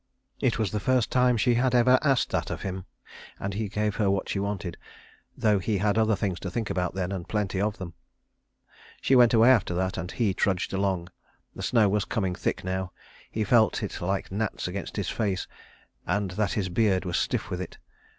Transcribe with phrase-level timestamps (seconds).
[0.39, 2.85] It was the first time she had ever asked that of him,
[3.39, 4.75] and he gave her what she wanted,
[5.37, 7.93] though he had other things to think about then, and plenty of them.
[8.99, 11.09] She went away after that, and he trudged along.
[11.55, 12.91] The snow was coming thick now;
[13.29, 15.45] he felt it like gnats against his face,
[16.07, 17.77] and that his beard was stiff with it.